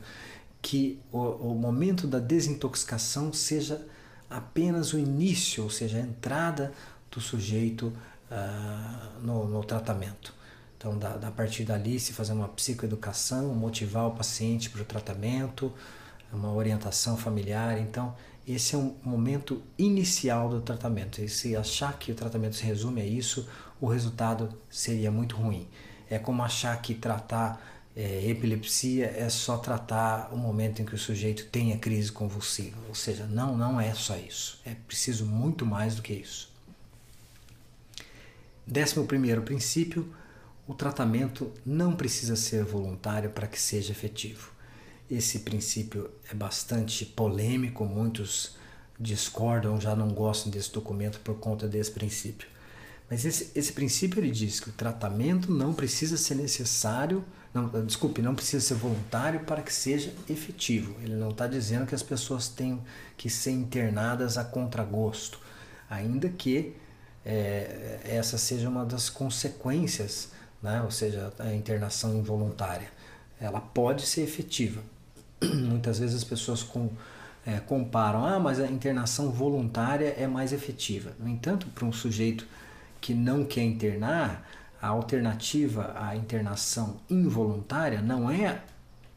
que 0.63 0.97
o, 1.11 1.19
o 1.19 1.55
momento 1.55 2.07
da 2.07 2.19
desintoxicação 2.19 3.33
seja 3.33 3.85
apenas 4.29 4.93
o 4.93 4.97
início, 4.97 5.63
ou 5.63 5.69
seja, 5.69 5.97
a 5.97 6.01
entrada 6.01 6.71
do 7.11 7.19
sujeito 7.19 7.93
uh, 8.31 9.19
no, 9.21 9.45
no 9.47 9.63
tratamento. 9.63 10.33
Então, 10.77 10.97
da, 10.97 11.17
da 11.17 11.29
partir 11.29 11.65
dali, 11.65 11.99
se 11.99 12.13
fazer 12.13 12.31
uma 12.31 12.47
psicoeducação, 12.47 13.53
motivar 13.53 14.07
o 14.07 14.11
paciente 14.11 14.69
para 14.69 14.81
o 14.81 14.85
tratamento, 14.85 15.71
uma 16.31 16.51
orientação 16.51 17.17
familiar. 17.17 17.77
Então, 17.77 18.15
esse 18.47 18.73
é 18.73 18.77
um 18.77 18.95
momento 19.03 19.61
inicial 19.77 20.49
do 20.49 20.61
tratamento. 20.61 21.21
E 21.21 21.27
se 21.27 21.55
achar 21.55 21.99
que 21.99 22.11
o 22.11 22.15
tratamento 22.15 22.55
se 22.55 22.63
resume 22.63 23.01
a 23.01 23.05
isso, 23.05 23.47
o 23.79 23.87
resultado 23.87 24.49
seria 24.69 25.11
muito 25.11 25.35
ruim. 25.35 25.67
É 26.09 26.17
como 26.17 26.41
achar 26.41 26.81
que 26.81 26.95
tratar 26.95 27.61
é, 27.95 28.27
epilepsia 28.27 29.05
é 29.05 29.29
só 29.29 29.57
tratar 29.57 30.33
o 30.33 30.37
momento 30.37 30.81
em 30.81 30.85
que 30.85 30.95
o 30.95 30.97
sujeito 30.97 31.45
tem 31.45 31.73
a 31.73 31.77
crise 31.77 32.11
convulsiva. 32.11 32.77
Ou 32.89 32.95
seja, 32.95 33.25
não, 33.27 33.55
não 33.55 33.79
é 33.79 33.93
só 33.93 34.17
isso. 34.17 34.59
É 34.65 34.73
preciso 34.73 35.25
muito 35.25 35.65
mais 35.65 35.95
do 35.95 36.01
que 36.01 36.13
isso. 36.13 36.51
Décimo 38.65 39.05
primeiro 39.05 39.41
princípio, 39.41 40.13
o 40.67 40.73
tratamento 40.73 41.51
não 41.65 41.95
precisa 41.95 42.35
ser 42.35 42.63
voluntário 42.63 43.29
para 43.29 43.47
que 43.47 43.59
seja 43.59 43.91
efetivo. 43.91 44.51
Esse 45.11 45.39
princípio 45.39 46.09
é 46.31 46.33
bastante 46.33 47.05
polêmico, 47.05 47.85
muitos 47.85 48.55
discordam, 48.99 49.79
já 49.79 49.95
não 49.95 50.09
gostam 50.09 50.49
desse 50.51 50.71
documento 50.71 51.19
por 51.19 51.35
conta 51.35 51.67
desse 51.67 51.91
princípio. 51.91 52.47
Mas 53.09 53.25
esse, 53.25 53.51
esse 53.53 53.73
princípio 53.73 54.19
ele 54.19 54.31
diz 54.31 54.59
que 54.59 54.69
o 54.69 54.73
tratamento 54.73 55.51
não 55.51 55.73
precisa 55.73 56.15
ser 56.15 56.35
necessário, 56.35 57.23
não, 57.53 57.85
desculpe, 57.85 58.21
não 58.21 58.33
precisa 58.33 58.65
ser 58.65 58.75
voluntário 58.75 59.41
para 59.41 59.61
que 59.61 59.71
seja 59.71 60.13
efetivo. 60.29 60.95
Ele 61.01 61.15
não 61.15 61.29
está 61.29 61.47
dizendo 61.47 61.85
que 61.85 61.93
as 61.93 62.03
pessoas 62.03 62.47
tenham 62.47 62.81
que 63.15 63.29
ser 63.29 63.51
internadas 63.51 64.37
a 64.37 64.43
contragosto, 64.43 65.39
ainda 65.89 66.29
que 66.29 66.75
é, 67.25 67.99
essa 68.03 68.37
seja 68.37 68.67
uma 68.67 68.85
das 68.85 69.09
consequências 69.09 70.29
né? 70.63 70.81
ou 70.81 70.89
seja, 70.89 71.33
a 71.37 71.53
internação 71.53 72.17
involuntária, 72.17 72.89
ela 73.39 73.59
pode 73.59 74.03
ser 74.03 74.21
efetiva. 74.21 74.81
Muitas 75.43 75.99
vezes 75.99 76.15
as 76.15 76.23
pessoas 76.23 76.63
com, 76.63 76.89
é, 77.45 77.59
comparam, 77.59 78.25
ah, 78.25 78.39
mas 78.39 78.61
a 78.61 78.67
internação 78.67 79.29
voluntária 79.29 80.15
é 80.17 80.25
mais 80.25 80.53
efetiva. 80.53 81.11
No 81.19 81.27
entanto, 81.27 81.67
para 81.75 81.85
um 81.85 81.91
sujeito 81.91 82.47
que 83.01 83.13
não 83.13 83.43
quer 83.43 83.63
internar, 83.63 84.49
a 84.83 84.89
alternativa 84.89 85.93
à 85.95 86.13
internação 86.13 86.97
involuntária 87.09 88.01
não 88.01 88.29
é 88.29 88.61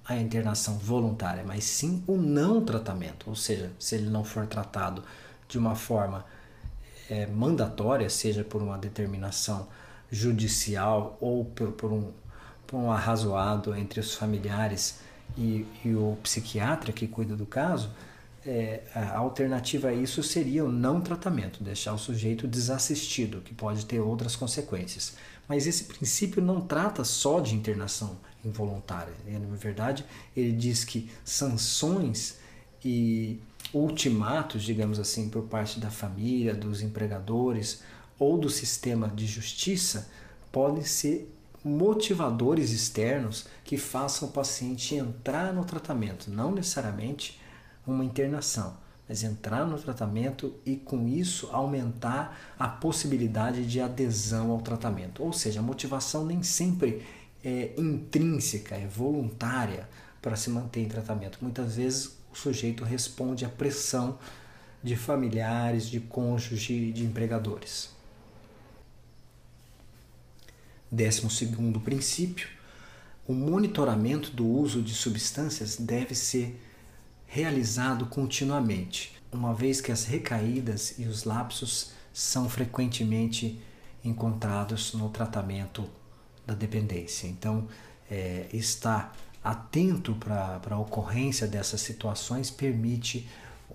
a 0.05 0.15
internação 0.15 0.79
voluntária, 0.79 1.43
mas 1.45 1.65
sim 1.65 2.05
o 2.07 2.17
não 2.17 2.65
tratamento. 2.65 3.29
Ou 3.29 3.35
seja, 3.35 3.73
se 3.77 3.97
ele 3.97 4.09
não 4.09 4.23
for 4.23 4.47
tratado 4.47 5.03
de 5.49 5.59
uma 5.59 5.75
forma 5.75 6.25
é, 7.11 7.27
mandatória, 7.27 8.09
seja 8.09 8.45
por 8.45 8.63
uma 8.63 8.79
determinação 8.79 9.67
judicial 10.09 11.19
ou 11.21 11.45
por, 11.45 11.73
por, 11.73 11.93
um, 11.93 12.13
por 12.65 12.77
um 12.77 12.93
arrazoado 12.93 13.75
entre 13.75 13.99
os 13.99 14.15
familiares 14.15 15.01
e, 15.37 15.67
e 15.85 15.97
o 15.97 16.17
psiquiatra 16.23 16.93
que 16.93 17.09
cuida 17.09 17.35
do 17.35 17.45
caso, 17.45 17.91
é, 18.47 18.83
a 18.95 19.17
alternativa 19.17 19.89
a 19.89 19.93
isso 19.93 20.23
seria 20.23 20.65
o 20.65 20.71
não 20.71 21.01
tratamento, 21.01 21.65
deixar 21.65 21.93
o 21.93 21.99
sujeito 21.99 22.47
desassistido, 22.47 23.41
que 23.41 23.53
pode 23.53 23.85
ter 23.85 23.99
outras 23.99 24.37
consequências. 24.37 25.17
Mas 25.49 25.67
esse 25.67 25.85
princípio 25.85 26.43
não 26.43 26.61
trata 26.61 27.05
só 27.05 27.41
de 27.41 27.55
internação 27.55 28.19
involuntária. 28.45 29.13
Na 29.27 29.57
verdade, 29.57 30.05
ele 30.37 30.53
diz 30.53 30.85
que 30.85 31.11
sanções 31.25 32.39
e 32.85 33.41
ultimatos, 33.73 34.63
digamos 34.63 34.99
assim, 34.99 35.29
por 35.29 35.43
parte 35.45 35.81
da 35.81 35.91
família, 35.91 36.55
dos 36.55 36.83
empregadores 36.83 37.83
ou 38.19 38.39
do 38.39 38.49
sistema 38.49 39.09
de 39.09 39.27
justiça 39.27 40.09
podem 40.51 40.85
ser 40.85 41.33
motivadores 41.63 42.71
externos 42.71 43.47
que 43.65 43.77
façam 43.77 44.29
o 44.29 44.33
paciente 44.33 44.95
entrar 44.95 45.53
no 45.53 45.65
tratamento, 45.65 46.31
não 46.31 46.53
necessariamente 46.53 47.41
uma 47.85 48.05
internação, 48.05 48.77
mas 49.09 49.23
entrar 49.23 49.65
no 49.65 49.79
tratamento 49.79 50.55
e 50.65 50.77
com 50.77 51.07
isso 51.07 51.49
aumentar 51.53 52.55
a 52.59 52.67
possibilidade 52.67 53.65
de 53.65 53.81
adesão 53.81 54.51
ao 54.51 54.61
tratamento. 54.61 55.23
Ou 55.23 55.33
seja, 55.33 55.61
a 55.61 55.63
motivação 55.63 56.25
nem 56.25 56.43
sempre 56.43 57.07
é 57.45 57.73
intrínseca, 57.79 58.75
é 58.75 58.87
voluntária 58.87 59.89
para 60.21 60.35
se 60.35 60.51
manter 60.51 60.81
em 60.81 60.89
tratamento. 60.89 61.39
Muitas 61.41 61.77
vezes 61.77 62.17
o 62.33 62.37
sujeito 62.37 62.83
responde 62.83 63.45
à 63.45 63.49
pressão 63.49 64.19
de 64.83 64.97
familiares, 64.97 65.89
de 65.89 66.01
cônjuge, 66.01 66.93
de 66.93 67.05
empregadores. 67.05 67.91
Décimo 70.91 71.31
segundo 71.31 71.81
princípio, 71.81 72.49
o 73.27 73.33
monitoramento 73.33 74.31
do 74.31 74.47
uso 74.47 74.83
de 74.83 74.95
substâncias 74.95 75.77
deve 75.77 76.15
ser 76.15 76.61
realizado 77.27 78.07
continuamente, 78.07 79.15
uma 79.33 79.53
vez 79.55 79.81
que 79.81 79.93
as 79.93 80.05
recaídas 80.05 80.99
e 80.99 81.05
os 81.05 81.25
lapsos 81.25 81.93
são 82.13 82.49
frequentemente 82.49 83.61
encontrados 84.05 84.95
no 84.95 85.09
tratamento 85.11 85.89
da 86.47 86.55
dependência. 86.55 87.27
Então, 87.27 87.67
é, 88.11 88.47
estar 88.53 89.15
atento 89.43 90.15
para 90.15 90.61
a 90.71 90.79
ocorrência 90.79 91.47
dessas 91.47 91.81
situações 91.81 92.51
permite 92.51 93.29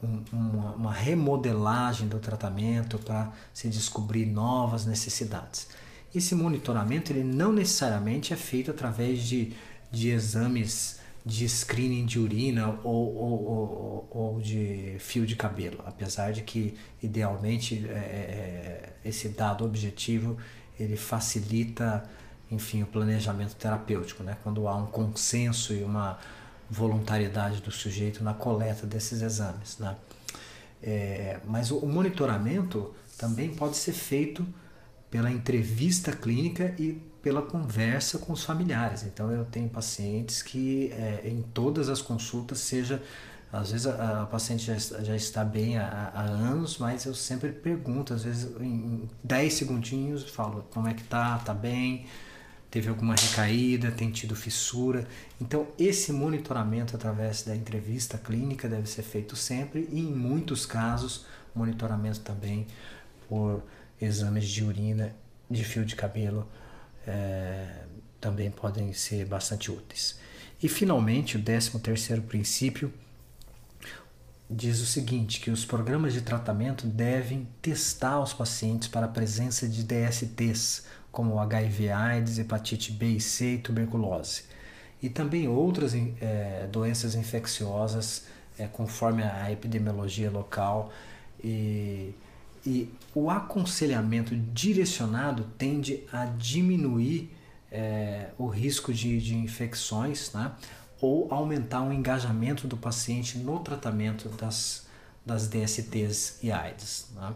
um, 0.03 0.23
uma, 0.31 0.71
uma 0.73 0.93
remodelagem 0.93 2.07
do 2.07 2.19
tratamento 2.19 2.97
para 2.97 3.31
se 3.53 3.69
descobrir 3.69 4.25
novas 4.25 4.85
necessidades. 4.85 5.67
Esse 6.13 6.35
monitoramento 6.35 7.11
ele 7.11 7.23
não 7.23 7.53
necessariamente 7.53 8.33
é 8.33 8.35
feito 8.35 8.71
através 8.71 9.23
de, 9.23 9.53
de 9.91 10.09
exames 10.09 10.99
de 11.25 11.47
screening 11.47 12.05
de 12.05 12.19
urina 12.19 12.79
ou, 12.83 13.15
ou, 13.15 13.45
ou, 13.45 14.07
ou 14.09 14.41
de 14.41 14.95
fio 14.99 15.25
de 15.25 15.35
cabelo, 15.35 15.79
apesar 15.85 16.31
de 16.31 16.41
que 16.41 16.75
idealmente 17.01 17.85
é, 17.87 17.93
é, 17.93 18.93
esse 19.05 19.29
dado 19.29 19.63
objetivo 19.63 20.37
ele 20.79 20.97
facilita, 20.97 22.03
enfim, 22.49 22.81
o 22.81 22.87
planejamento 22.87 23.55
terapêutico, 23.55 24.23
né? 24.23 24.37
Quando 24.41 24.67
há 24.67 24.75
um 24.75 24.87
consenso 24.87 25.73
e 25.73 25.83
uma 25.83 26.17
voluntariedade 26.69 27.61
do 27.61 27.69
sujeito 27.69 28.23
na 28.23 28.33
coleta 28.33 28.87
desses 28.87 29.21
exames, 29.21 29.77
né? 29.77 29.95
É, 30.81 31.39
mas 31.45 31.69
o 31.69 31.85
monitoramento 31.85 32.95
também 33.15 33.53
pode 33.53 33.77
ser 33.77 33.93
feito 33.93 34.43
pela 35.11 35.29
entrevista 35.29 36.11
clínica 36.11 36.73
e 36.79 36.99
pela 37.21 37.41
conversa 37.41 38.17
com 38.17 38.33
os 38.33 38.43
familiares. 38.43 39.03
Então 39.03 39.31
eu 39.31 39.45
tenho 39.45 39.69
pacientes 39.69 40.41
que 40.41 40.91
é, 40.91 41.21
em 41.25 41.41
todas 41.41 41.89
as 41.89 42.01
consultas 42.01 42.59
seja 42.59 43.01
às 43.51 43.71
vezes 43.71 43.85
a, 43.85 44.23
a 44.23 44.25
paciente 44.25 44.65
já, 44.65 44.77
já, 45.03 45.15
está 45.15 45.43
bem 45.43 45.77
há, 45.77 46.11
há, 46.13 46.21
anos, 46.21 46.77
mas 46.77 47.05
eu 47.05 47.13
sempre 47.13 47.49
pergunto, 47.49 48.13
às 48.13 48.23
vezes 48.23 48.49
em 48.61 49.09
10 49.23 49.53
segundinhos, 49.53 50.29
falo 50.29 50.65
como 50.71 50.87
é 50.87 50.93
que 50.93 51.03
tá, 51.03 51.37
tá 51.39 51.53
bem, 51.53 52.05
teve 52.69 52.87
alguma 52.87 53.13
recaída, 53.13 53.91
tem 53.91 54.09
tido 54.09 54.35
fissura. 54.35 55.05
Então 55.39 55.67
esse 55.77 56.13
monitoramento 56.13 56.95
através 56.95 57.43
da 57.43 57.53
entrevista 57.53 58.17
clínica 58.17 58.69
deve 58.69 58.87
ser 58.87 59.03
feito 59.03 59.35
sempre 59.35 59.87
e 59.91 59.99
em 59.99 60.13
muitos 60.13 60.65
casos 60.65 61.25
monitoramento 61.53 62.21
também 62.21 62.65
por 63.27 63.61
exames 63.99 64.47
de 64.47 64.63
urina, 64.63 65.13
de 65.49 65.65
fio 65.65 65.83
de 65.83 65.95
cabelo, 65.97 66.47
é, 67.07 67.83
também 68.19 68.51
podem 68.51 68.93
ser 68.93 69.25
bastante 69.25 69.71
úteis. 69.71 70.19
E 70.61 70.69
finalmente 70.69 71.37
o 71.37 71.41
13 71.41 71.79
terceiro 71.79 72.21
princípio 72.21 72.93
diz 74.51 74.81
o 74.81 74.85
seguinte, 74.85 75.39
que 75.39 75.49
os 75.49 75.63
programas 75.63 76.13
de 76.13 76.21
tratamento 76.21 76.85
devem 76.85 77.47
testar 77.61 78.19
os 78.19 78.33
pacientes 78.33 78.87
para 78.89 79.05
a 79.05 79.09
presença 79.09 79.67
de 79.67 79.83
DSTs, 79.83 80.85
como 81.09 81.39
HIV 81.39 81.89
AIDS, 81.89 82.37
hepatite 82.37 82.91
B 82.91 83.13
e 83.13 83.21
C 83.21 83.55
e 83.55 83.57
tuberculose. 83.59 84.43
E 85.01 85.09
também 85.09 85.47
outras 85.47 85.93
é, 85.95 86.67
doenças 86.71 87.15
infecciosas, 87.15 88.25
é, 88.59 88.67
conforme 88.67 89.23
a 89.23 89.51
epidemiologia 89.51 90.29
local. 90.29 90.91
E, 91.43 92.13
e 92.65 92.89
o 93.13 93.29
aconselhamento 93.29 94.35
direcionado 94.35 95.45
tende 95.57 96.03
a 96.11 96.25
diminuir 96.25 97.31
é, 97.71 98.29
o 98.37 98.47
risco 98.47 98.93
de, 98.93 99.19
de 99.19 99.35
infecções, 99.35 100.31
né? 100.33 100.51
ou 100.99 101.33
aumentar 101.33 101.81
o 101.81 101.91
engajamento 101.91 102.67
do 102.67 102.77
paciente 102.77 103.37
no 103.39 103.59
tratamento 103.59 104.29
das, 104.29 104.85
das 105.25 105.47
DSTs 105.47 106.37
e 106.43 106.51
AIDS. 106.51 107.07
Né? 107.15 107.33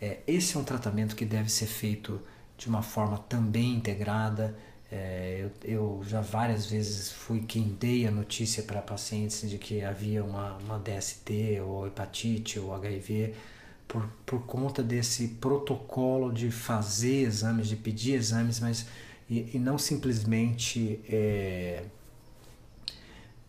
É, 0.00 0.18
esse 0.26 0.56
é 0.56 0.60
um 0.60 0.64
tratamento 0.64 1.16
que 1.16 1.24
deve 1.24 1.48
ser 1.48 1.66
feito 1.66 2.20
de 2.56 2.68
uma 2.68 2.82
forma 2.82 3.18
também 3.18 3.74
integrada. 3.74 4.56
É, 4.90 5.50
eu, 5.64 5.70
eu, 5.70 6.04
já 6.04 6.20
várias 6.20 6.66
vezes 6.66 7.10
fui 7.10 7.40
quem 7.40 7.76
dei 7.80 8.06
a 8.06 8.10
notícia 8.10 8.62
para 8.62 8.80
pacientes 8.80 9.48
de 9.48 9.58
que 9.58 9.82
havia 9.82 10.22
uma, 10.24 10.56
uma 10.58 10.78
DST 10.78 11.60
ou 11.60 11.86
hepatite 11.86 12.60
ou 12.60 12.72
HIV 12.72 13.34
por, 13.88 14.06
por 14.26 14.42
conta 14.42 14.82
desse 14.82 15.28
protocolo 15.28 16.30
de 16.30 16.50
fazer 16.50 17.22
exames, 17.22 17.66
de 17.66 17.74
pedir 17.74 18.12
exames, 18.12 18.60
mas 18.60 18.86
e, 19.28 19.50
e 19.54 19.58
não 19.58 19.78
simplesmente 19.78 21.00
é, 21.08 21.84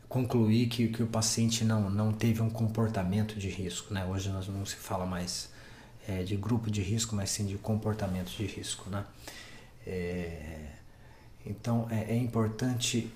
concluir 0.07 0.67
que, 0.67 0.87
que 0.87 1.03
o 1.03 1.07
paciente 1.07 1.63
não, 1.63 1.89
não 1.89 2.13
teve 2.13 2.41
um 2.41 2.49
comportamento 2.49 3.35
de 3.35 3.49
risco. 3.49 3.93
Né? 3.93 4.05
Hoje 4.05 4.29
nós 4.29 4.47
não 4.47 4.65
se 4.65 4.77
fala 4.77 5.05
mais 5.05 5.49
é, 6.07 6.23
de 6.23 6.35
grupo 6.35 6.71
de 6.71 6.81
risco, 6.81 7.15
mas 7.15 7.29
sim 7.29 7.45
de 7.45 7.57
comportamento 7.57 8.29
de 8.29 8.45
risco. 8.45 8.89
Né? 8.89 9.05
É, 9.85 10.67
então 11.45 11.87
é, 11.91 12.13
é 12.13 12.15
importante 12.15 13.11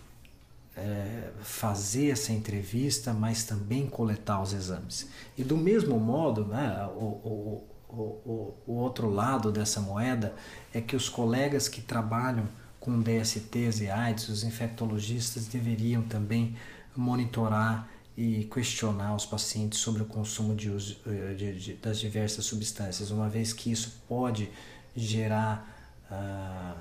é, 0.76 1.32
fazer 1.42 2.12
essa 2.12 2.32
entrevista, 2.32 3.14
mas 3.14 3.44
também 3.44 3.88
coletar 3.88 4.42
os 4.42 4.54
exames. 4.54 5.08
E 5.38 5.44
do 5.44 5.58
mesmo 5.58 6.00
modo, 6.00 6.46
né, 6.46 6.88
o, 6.96 7.00
o, 7.00 7.68
o, 7.90 8.54
o 8.66 8.74
outro 8.74 9.10
lado 9.10 9.52
dessa 9.52 9.80
moeda 9.80 10.34
é 10.74 10.82
que 10.82 10.96
os 10.96 11.10
colegas 11.10 11.68
que 11.68 11.82
trabalham 11.82 12.48
com 12.80 13.00
DSTs 13.00 13.82
e 13.82 13.90
AIDS, 13.90 14.28
os 14.30 14.44
infectologistas 14.44 15.48
deveriam 15.48 16.02
também 16.02 16.56
monitorar 16.96 17.88
e 18.16 18.44
questionar 18.46 19.16
os 19.16 19.26
pacientes 19.26 19.80
sobre 19.80 20.04
o 20.04 20.06
consumo 20.06 20.54
de 20.54 20.70
uso, 20.70 20.98
eh, 21.08 21.34
de, 21.34 21.60
de, 21.60 21.74
das 21.76 22.00
diversas 22.00 22.46
substâncias, 22.46 23.10
uma 23.10 23.28
vez 23.28 23.54
que 23.54 23.72
isso 23.72 24.02
pode 24.08 24.52
gerar 24.96 25.68
ah, 26.12 26.76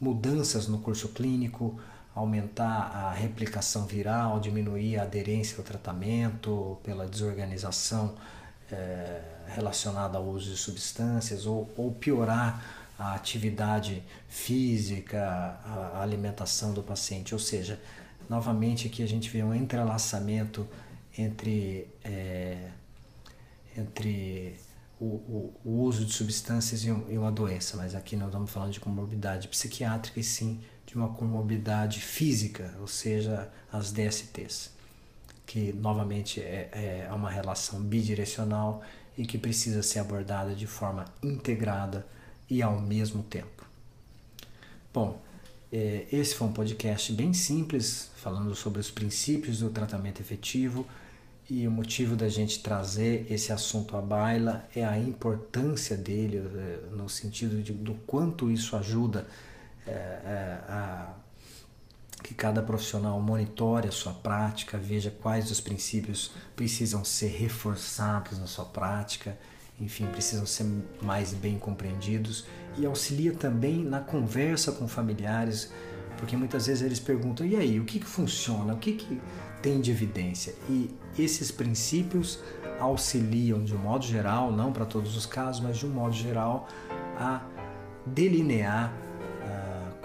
mudanças 0.00 0.68
no 0.68 0.78
curso 0.78 1.08
clínico, 1.08 1.80
aumentar 2.16 2.90
a 2.94 3.12
replicação 3.12 3.84
viral, 3.84 4.40
diminuir 4.40 4.98
a 4.98 5.02
aderência 5.02 5.58
ao 5.58 5.62
tratamento 5.62 6.78
pela 6.82 7.06
desorganização 7.06 8.14
eh, 8.72 9.20
relacionada 9.48 10.16
ao 10.16 10.24
uso 10.24 10.50
de 10.50 10.56
substâncias 10.56 11.44
ou, 11.44 11.70
ou 11.76 11.92
piorar 11.92 12.64
a 12.98 13.14
atividade 13.14 14.02
física, 14.30 15.20
a 15.62 16.00
alimentação 16.00 16.72
do 16.72 16.82
paciente, 16.82 17.34
ou 17.34 17.38
seja, 17.38 17.78
novamente 18.30 18.86
aqui 18.86 19.02
a 19.02 19.06
gente 19.06 19.28
vê 19.28 19.42
um 19.42 19.54
entrelaçamento 19.54 20.66
entre, 21.18 21.86
é, 22.02 22.70
entre 23.76 24.56
o, 24.98 25.04
o, 25.04 25.54
o, 25.62 25.70
uso 25.82 26.06
de 26.06 26.12
substâncias 26.14 26.84
e, 26.84 26.90
uma 26.90 27.30
doença, 27.30 27.76
mas 27.76 27.94
aqui 27.94 28.16
não 28.16 28.26
estamos 28.26 28.50
falando 28.50 28.72
de 28.72 28.80
comorbidade 28.80 29.48
psiquiátrica 29.48 30.18
e 30.18 30.24
sim 30.24 30.58
de 30.86 30.94
uma 30.94 31.08
comorbidade 31.08 32.00
física, 32.00 32.74
ou 32.80 32.86
seja, 32.86 33.50
as 33.72 33.90
DSTs, 33.90 34.70
que 35.44 35.72
novamente 35.72 36.40
é, 36.40 37.06
é 37.08 37.12
uma 37.12 37.30
relação 37.30 37.80
bidirecional 37.80 38.82
e 39.18 39.26
que 39.26 39.36
precisa 39.36 39.82
ser 39.82 39.98
abordada 39.98 40.54
de 40.54 40.66
forma 40.66 41.04
integrada 41.22 42.06
e 42.48 42.62
ao 42.62 42.80
mesmo 42.80 43.22
tempo. 43.24 43.66
Bom, 44.94 45.20
é, 45.72 46.06
esse 46.12 46.34
foi 46.34 46.46
um 46.46 46.52
podcast 46.52 47.12
bem 47.12 47.32
simples, 47.32 48.10
falando 48.16 48.54
sobre 48.54 48.80
os 48.80 48.90
princípios 48.90 49.58
do 49.58 49.70
tratamento 49.70 50.20
efetivo. 50.20 50.86
E 51.48 51.66
o 51.66 51.70
motivo 51.70 52.16
da 52.16 52.28
gente 52.28 52.60
trazer 52.60 53.26
esse 53.30 53.52
assunto 53.52 53.96
à 53.96 54.00
baila 54.00 54.68
é 54.74 54.84
a 54.84 54.98
importância 54.98 55.96
dele, 55.96 56.38
é, 56.38 56.96
no 56.96 57.08
sentido 57.08 57.62
de, 57.62 57.72
do 57.72 57.94
quanto 58.06 58.50
isso 58.50 58.76
ajuda 58.76 59.26
a 60.68 61.14
que 62.22 62.34
cada 62.34 62.60
profissional 62.60 63.20
monitore 63.20 63.86
a 63.86 63.92
sua 63.92 64.12
prática, 64.12 64.76
veja 64.76 65.10
quais 65.10 65.50
os 65.50 65.60
princípios 65.60 66.32
precisam 66.56 67.04
ser 67.04 67.28
reforçados 67.28 68.38
na 68.38 68.46
sua 68.46 68.64
prática, 68.64 69.38
enfim, 69.80 70.06
precisam 70.06 70.44
ser 70.44 70.66
mais 71.02 71.32
bem 71.32 71.58
compreendidos 71.58 72.46
e 72.76 72.84
auxilia 72.84 73.32
também 73.32 73.84
na 73.84 74.00
conversa 74.00 74.72
com 74.72 74.88
familiares, 74.88 75.70
porque 76.18 76.36
muitas 76.36 76.66
vezes 76.66 76.82
eles 76.82 76.98
perguntam: 76.98 77.46
e 77.46 77.54
aí, 77.54 77.78
o 77.78 77.84
que, 77.84 78.00
que 78.00 78.06
funciona? 78.06 78.74
O 78.74 78.78
que, 78.78 78.94
que 78.94 79.20
tem 79.62 79.80
de 79.80 79.90
evidência? 79.90 80.54
E 80.68 80.90
esses 81.18 81.50
princípios 81.50 82.40
auxiliam, 82.80 83.62
de 83.62 83.74
um 83.74 83.78
modo 83.78 84.04
geral, 84.04 84.50
não 84.50 84.72
para 84.72 84.84
todos 84.84 85.16
os 85.16 85.26
casos, 85.26 85.62
mas 85.62 85.78
de 85.78 85.86
um 85.86 85.90
modo 85.90 86.14
geral, 86.14 86.66
a 87.18 87.42
delinear 88.06 89.05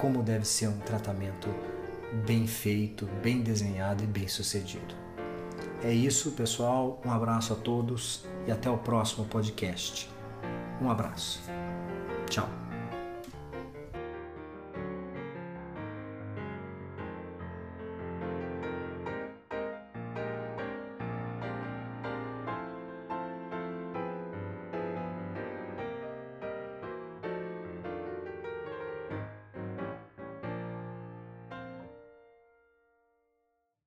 como 0.01 0.23
deve 0.23 0.45
ser 0.45 0.67
um 0.67 0.79
tratamento 0.79 1.47
bem 2.25 2.47
feito, 2.47 3.05
bem 3.21 3.41
desenhado 3.41 4.03
e 4.03 4.07
bem 4.07 4.27
sucedido. 4.27 4.95
É 5.83 5.93
isso, 5.93 6.31
pessoal. 6.31 6.99
Um 7.05 7.11
abraço 7.11 7.53
a 7.53 7.55
todos 7.55 8.25
e 8.47 8.51
até 8.51 8.69
o 8.69 8.79
próximo 8.79 9.25
podcast. 9.25 10.09
Um 10.81 10.89
abraço. 10.89 11.39
Tchau. 12.27 12.61